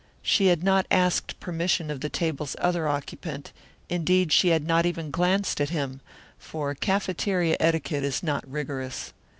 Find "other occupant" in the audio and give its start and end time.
2.59-3.51